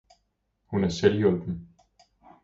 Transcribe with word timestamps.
Hun 0.67 0.83
er 0.83 0.89
selvhjulpen. 0.89 1.67